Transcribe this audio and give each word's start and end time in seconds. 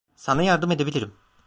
Sana 0.15 0.43
yardım 0.43 0.71
edebilirim. 0.71 1.13